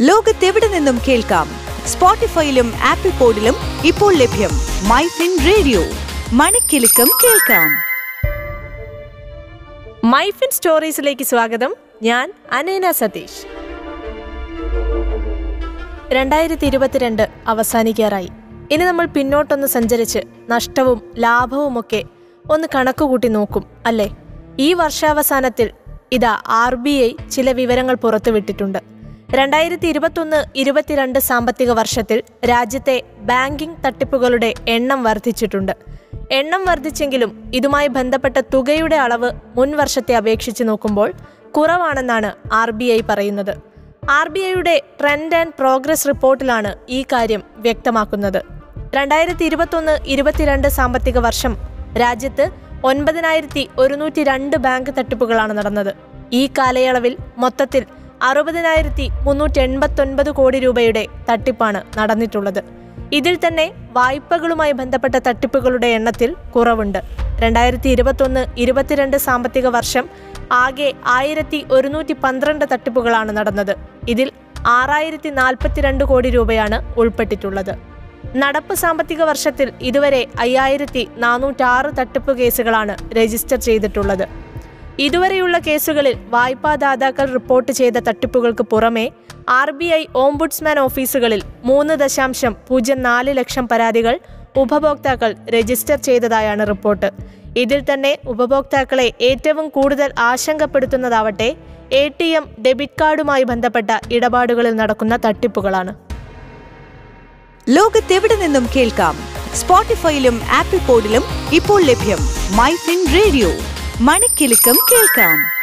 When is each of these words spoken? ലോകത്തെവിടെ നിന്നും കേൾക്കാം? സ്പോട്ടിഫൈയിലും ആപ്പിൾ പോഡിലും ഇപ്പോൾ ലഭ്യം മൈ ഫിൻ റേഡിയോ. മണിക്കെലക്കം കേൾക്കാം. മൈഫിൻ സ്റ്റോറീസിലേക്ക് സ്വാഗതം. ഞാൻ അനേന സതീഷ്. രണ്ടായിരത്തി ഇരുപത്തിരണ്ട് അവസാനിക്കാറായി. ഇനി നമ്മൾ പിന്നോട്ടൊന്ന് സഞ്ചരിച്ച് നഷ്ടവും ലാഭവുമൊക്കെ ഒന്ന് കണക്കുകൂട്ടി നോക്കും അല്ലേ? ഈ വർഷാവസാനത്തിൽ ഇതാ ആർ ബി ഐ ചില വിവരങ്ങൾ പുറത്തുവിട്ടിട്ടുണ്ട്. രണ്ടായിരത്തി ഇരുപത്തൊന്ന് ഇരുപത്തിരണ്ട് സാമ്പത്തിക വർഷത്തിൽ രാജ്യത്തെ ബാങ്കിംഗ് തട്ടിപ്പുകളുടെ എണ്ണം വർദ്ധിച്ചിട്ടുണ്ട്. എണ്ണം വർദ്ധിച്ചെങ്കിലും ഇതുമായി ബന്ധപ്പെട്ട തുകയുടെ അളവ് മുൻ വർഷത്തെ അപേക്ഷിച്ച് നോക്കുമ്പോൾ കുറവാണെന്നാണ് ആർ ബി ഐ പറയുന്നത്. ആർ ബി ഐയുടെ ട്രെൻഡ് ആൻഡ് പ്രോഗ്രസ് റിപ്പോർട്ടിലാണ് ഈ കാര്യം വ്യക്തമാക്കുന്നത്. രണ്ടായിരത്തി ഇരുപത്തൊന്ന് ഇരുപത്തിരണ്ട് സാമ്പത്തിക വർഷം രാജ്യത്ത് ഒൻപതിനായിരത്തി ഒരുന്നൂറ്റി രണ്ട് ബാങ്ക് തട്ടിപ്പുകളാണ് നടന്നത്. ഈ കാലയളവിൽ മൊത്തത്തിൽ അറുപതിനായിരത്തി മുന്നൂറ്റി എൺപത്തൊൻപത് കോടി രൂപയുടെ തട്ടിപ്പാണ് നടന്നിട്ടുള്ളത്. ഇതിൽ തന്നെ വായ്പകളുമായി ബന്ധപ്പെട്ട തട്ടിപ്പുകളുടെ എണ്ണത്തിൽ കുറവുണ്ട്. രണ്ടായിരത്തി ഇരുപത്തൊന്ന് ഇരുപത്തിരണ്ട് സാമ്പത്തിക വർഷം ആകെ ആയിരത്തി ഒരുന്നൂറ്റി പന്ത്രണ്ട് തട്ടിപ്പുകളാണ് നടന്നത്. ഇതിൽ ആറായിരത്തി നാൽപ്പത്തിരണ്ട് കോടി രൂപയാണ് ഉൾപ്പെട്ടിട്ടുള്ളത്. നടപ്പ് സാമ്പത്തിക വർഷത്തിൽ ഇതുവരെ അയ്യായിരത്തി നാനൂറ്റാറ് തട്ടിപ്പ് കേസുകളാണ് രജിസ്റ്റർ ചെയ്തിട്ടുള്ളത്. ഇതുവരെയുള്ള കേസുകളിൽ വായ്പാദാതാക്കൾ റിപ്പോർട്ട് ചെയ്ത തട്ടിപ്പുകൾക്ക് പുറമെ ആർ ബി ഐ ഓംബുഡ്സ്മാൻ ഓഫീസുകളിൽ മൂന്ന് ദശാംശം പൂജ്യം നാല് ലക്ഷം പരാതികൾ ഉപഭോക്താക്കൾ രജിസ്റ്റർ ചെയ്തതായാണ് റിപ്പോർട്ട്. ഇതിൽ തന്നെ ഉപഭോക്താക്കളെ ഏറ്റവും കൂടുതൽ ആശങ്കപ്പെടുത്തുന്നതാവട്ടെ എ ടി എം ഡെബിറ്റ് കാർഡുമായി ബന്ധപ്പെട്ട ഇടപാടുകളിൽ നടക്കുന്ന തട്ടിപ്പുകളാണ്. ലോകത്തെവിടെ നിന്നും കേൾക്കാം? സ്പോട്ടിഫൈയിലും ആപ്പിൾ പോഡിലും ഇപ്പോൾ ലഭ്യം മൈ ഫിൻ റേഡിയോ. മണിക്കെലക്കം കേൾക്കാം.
ലോകത്തെവിടെ 0.00 0.68
നിന്നും 0.68 0.98
കേൾക്കാം? 1.08 1.48
സ്പോട്ടിഫൈയിലും 1.86 2.72
ആപ്പിൾ 2.82 3.10
പോഡിലും 3.10 3.54
ഇപ്പോൾ 3.84 4.14
ലഭ്യം 4.14 4.50
മൈ 4.88 5.06
ഫിൻ 5.06 5.38
റേഡിയോ. 5.46 5.80
മണിക്കെലക്കം 6.32 7.08
കേൾക്കാം. 7.24 7.70
മൈഫിൻ 10.10 10.48
സ്റ്റോറീസിലേക്ക് 10.52 11.24
സ്വാഗതം. 11.24 11.74
ഞാൻ 12.02 12.32
അനേന 12.52 12.90
സതീഷ്. 12.90 13.46
രണ്ടായിരത്തി 16.12 16.66
ഇരുപത്തിരണ്ട് 16.66 17.28
അവസാനിക്കാറായി. 17.46 18.28
ഇനി 18.70 18.84
നമ്മൾ 18.84 19.06
പിന്നോട്ടൊന്ന് 19.06 19.66
സഞ്ചരിച്ച് 19.66 20.18
നഷ്ടവും 20.48 21.12
ലാഭവുമൊക്കെ 21.18 22.04
ഒന്ന് 22.50 22.68
കണക്കുകൂട്ടി 22.74 23.28
നോക്കും 23.28 23.64
അല്ലേ? 23.86 24.16
ഈ 24.58 24.74
വർഷാവസാനത്തിൽ 24.74 25.70
ഇതാ 26.12 26.42
ആർ 26.46 26.74
ബി 26.74 26.90
ഐ 26.90 27.28
ചില 27.30 27.52
വിവരങ്ങൾ 27.52 27.94
പുറത്തുവിട്ടിട്ടുണ്ട്. 27.94 28.97
രണ്ടായിരത്തി 29.36 29.86
ഇരുപത്തൊന്ന് 29.86 30.38
ഇരുപത്തിരണ്ട് 30.56 31.18
സാമ്പത്തിക 31.18 31.70
വർഷത്തിൽ 31.70 32.18
രാജ്യത്തെ 32.50 32.94
ബാങ്കിംഗ് 33.30 33.80
തട്ടിപ്പുകളുടെ 33.84 34.54
എണ്ണം 34.68 35.02
വർദ്ധിച്ചിട്ടുണ്ട്. 35.02 35.72
എണ്ണം 36.30 36.62
വർദ്ധിച്ചെങ്കിലും 36.64 37.50
ഇതുമായി 37.54 37.88
ബന്ധപ്പെട്ട 37.88 38.38
തുകയുടെ 38.54 38.96
അളവ് 38.96 39.30
മുൻ 39.56 39.70
വർഷത്തെ 39.76 40.14
അപേക്ഷിച്ച് 40.14 40.64
നോക്കുമ്പോൾ 40.64 41.12
കുറവാണെന്നാണ് 41.56 42.30
ആർ 42.60 42.70
ബി 42.70 42.84
ഐ 42.84 43.00
പറയുന്നത്. 43.10 43.52
ആർ 44.10 44.28
ബി 44.28 44.40
ഐയുടെ 44.40 44.74
ട്രെൻഡ് 45.00 45.36
ആൻഡ് 45.36 45.56
പ്രോഗ്രസ് 45.58 46.08
റിപ്പോർട്ടിലാണ് 46.08 46.72
ഈ 46.88 47.04
കാര്യം 47.12 47.44
വ്യക്തമാക്കുന്നത്. 47.56 48.40
രണ്ടായിരത്തി 48.96 49.44
ഇരുപത്തൊന്ന് 49.44 49.94
ഇരുപത്തിരണ്ട് 50.06 50.68
സാമ്പത്തിക 50.68 51.18
വർഷം 51.18 51.54
രാജ്യത്ത് 52.02 52.46
ഒൻപതിനായിരത്തി 52.84 53.68
ഒരുന്നൂറ്റി 53.78 54.22
രണ്ട് 54.22 54.56
ബാങ്ക് 54.56 54.90
തട്ടിപ്പുകളാണ് 54.98 55.52
നടന്നത്. 55.58 55.92
ഈ 56.32 56.42
കാലയളവിൽ 56.58 57.16
മൊത്തത്തിൽ 57.38 57.84
അറുപതിനായിരത്തി 58.22 59.10
മുന്നൂറ്റി 59.26 59.60
എൺപത്തൊൻപത് 59.60 60.30
കോടി 60.30 60.58
രൂപയുടെ 60.58 61.06
തട്ടിപ്പാണ് 61.30 61.82
നടന്നിട്ടുള്ളത്. 61.98 62.64
ഇതിൽ 63.12 63.38
തന്നെ 63.46 63.72
വായ്പകളുമായി 63.92 64.72
ബന്ധപ്പെട്ട 64.72 65.14
തട്ടിപ്പുകളുടെ 65.14 65.86
എണ്ണത്തിൽ 65.86 66.34
കുറവുണ്ട്. 66.56 66.98
രണ്ടായിരത്തി 67.40 67.88
ഇരുപത്തൊന്ന് 67.88 68.46
ഇരുപത്തിരണ്ട് 68.58 69.16
സാമ്പത്തിക 69.16 69.66
വർഷം 69.66 70.08
ആകെ 70.52 70.92
ആയിരത്തി 71.06 71.64
ഒരുന്നൂറ്റി 71.70 72.12
പന്ത്രണ്ട് 72.12 72.64
തട്ടിപ്പുകളാണ് 72.72 73.36
നടന്നത്. 73.36 73.76
ഇതിൽ 74.08 74.30
ആറായിരത്തി 74.66 75.28
നാൽപ്പത്തിരണ്ട് 75.28 76.04
കോടി 76.04 76.30
രൂപയാണ് 76.30 76.80
ഉൾപ്പെട്ടിട്ടുള്ളത്. 77.00 77.78
നടപ്പ് 78.36 78.74
സാമ്പത്തിക 78.74 79.22
വർഷത്തിൽ 79.22 79.72
ഇതുവരെ 79.80 80.26
അയ്യായിരത്തി 80.38 81.08
നാനൂറ്റാറ് 81.16 81.98
തട്ടിപ്പ് 81.98 82.38
കേസുകളാണ് 82.38 83.14
രജിസ്റ്റർ 83.14 83.56
ചെയ്തിട്ടുള്ളത്. 83.56 84.47
ഇതുവരെയുള്ള 84.98 85.58
കേസുകളിൽ 85.58 86.16
വായ്പാദാതാക്കൾ 86.30 87.32
റിപ്പോർട്ട് 87.32 87.72
ചെയ്ത 87.72 87.92
തട്ടിപ്പുകൾക്ക് 87.92 88.62
പുറമെ 88.62 89.10
ആർ 89.48 89.70
ബി 89.70 89.84
ഐ 89.84 90.04
ഓംബുഡ്സ്മാൻ 90.16 90.78
ഓഫീസുകളിൽ 90.78 91.42
മൂന്ന് 91.64 91.94
ദശാംശം 91.94 92.56
പൂജ്യം 92.68 93.02
നാല് 93.02 93.36
ലക്ഷം 93.36 93.68
പരാതികൾ 93.68 94.18
ഉപഭോക്താക്കൾ 94.56 95.36
രജിസ്റ്റർ 95.50 95.96
ചെയ്തതായാണ് 95.96 96.68
റിപ്പോർട്ട്. 96.68 97.10
ഇതിൽ 97.56 97.82
തന്നെ 97.92 98.18
ഉപഭോക്താക്കളെ 98.26 99.12
ഏറ്റവും 99.20 99.68
കൂടുതൽ 99.68 100.12
ആശങ്കപ്പെടുത്തുന്നതാവട്ടെ 100.18 101.56
എ 101.92 102.08
ടി 102.08 102.24
എം 102.24 102.44
ഡെബിറ്റ് 102.66 103.00
കാർഡുമായി 103.00 103.42
ബന്ധപ്പെട്ട 103.42 103.90
ഇടപാടുകളിൽ 104.12 104.74
നടക്കുന്ന 104.76 105.16
തട്ടിപ്പുകളാണ്. 105.16 105.94
ലോകത്തെവിടെ 107.68 108.36
നിന്നും 108.36 108.68
കേൾക്കാം? 108.76 109.16
സ്പോട്ടിഫൈയിലും 109.54 110.40
ആപ്പിൾ 110.52 110.78
പോഡിലും 110.86 111.24
ഇപ്പോൾ 111.52 111.82
ലഭ്യം 111.82 112.18
മൈ 112.56 112.72
ഫിൻ 112.74 113.00
റേഡിയോ. 113.14 113.50
മണിക്കെലക്കം 114.00 114.76
കേൾക്കാം. 114.92 115.57